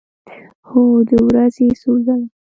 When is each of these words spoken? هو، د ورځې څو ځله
هو، 0.69 0.81
د 1.07 1.11
ورځې 1.27 1.67
څو 1.81 1.91
ځله 2.05 2.27